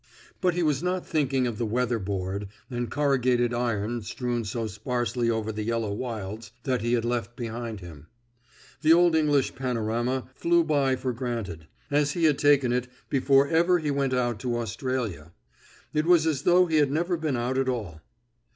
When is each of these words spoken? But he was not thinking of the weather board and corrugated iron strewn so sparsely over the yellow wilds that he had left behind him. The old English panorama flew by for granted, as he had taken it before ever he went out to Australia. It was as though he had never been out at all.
But 0.41 0.55
he 0.55 0.63
was 0.63 0.81
not 0.81 1.05
thinking 1.05 1.45
of 1.45 1.59
the 1.59 1.65
weather 1.67 1.99
board 1.99 2.47
and 2.71 2.89
corrugated 2.89 3.53
iron 3.53 4.01
strewn 4.01 4.43
so 4.45 4.65
sparsely 4.65 5.29
over 5.29 5.51
the 5.51 5.61
yellow 5.61 5.93
wilds 5.93 6.51
that 6.63 6.81
he 6.81 6.93
had 6.93 7.05
left 7.05 7.35
behind 7.35 7.81
him. 7.81 8.07
The 8.81 8.93
old 8.93 9.15
English 9.15 9.53
panorama 9.53 10.27
flew 10.33 10.63
by 10.63 10.95
for 10.95 11.13
granted, 11.13 11.67
as 11.91 12.13
he 12.13 12.23
had 12.23 12.39
taken 12.39 12.73
it 12.73 12.87
before 13.11 13.47
ever 13.49 13.77
he 13.77 13.91
went 13.91 14.15
out 14.15 14.39
to 14.39 14.57
Australia. 14.57 15.33
It 15.93 16.07
was 16.07 16.25
as 16.25 16.41
though 16.41 16.65
he 16.65 16.77
had 16.77 16.89
never 16.91 17.15
been 17.15 17.37
out 17.37 17.59
at 17.59 17.69
all. 17.69 18.01